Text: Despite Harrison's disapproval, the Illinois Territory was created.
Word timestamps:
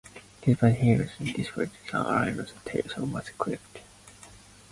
Despite 0.41 0.77
Harrison's 0.79 1.31
disapproval, 1.33 1.71
the 1.91 1.97
Illinois 1.99 2.51
Territory 2.65 3.05
was 3.13 3.29
created. 3.37 3.81